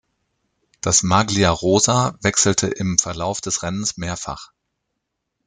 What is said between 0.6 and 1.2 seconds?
Das